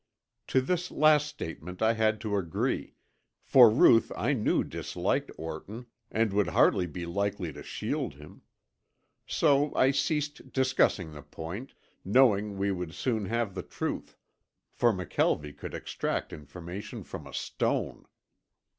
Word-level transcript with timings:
To 0.47 0.61
this 0.61 0.89
last 0.89 1.27
statement 1.27 1.79
I 1.83 1.93
had 1.93 2.19
to 2.21 2.35
agree, 2.35 2.95
for 3.43 3.69
Ruth 3.69 4.11
I 4.15 4.33
knew 4.33 4.63
disliked 4.63 5.29
Orton, 5.37 5.85
and 6.09 6.33
would 6.33 6.47
hardly 6.47 6.87
be 6.87 7.05
likely 7.05 7.53
to 7.53 7.61
shield 7.61 8.15
him. 8.15 8.41
So 9.27 9.71
I 9.75 9.91
ceased 9.91 10.51
discussing 10.51 11.11
the 11.11 11.21
point, 11.21 11.75
knowing 12.03 12.57
we 12.57 12.71
would 12.71 12.95
soon 12.95 13.25
have 13.25 13.53
the 13.53 13.61
truth, 13.61 14.17
for 14.71 14.91
McKelvie 14.91 15.55
could 15.55 15.75
extract 15.75 16.33
information 16.33 17.03
from 17.03 17.27
a 17.27 17.33
stone. 17.35 18.07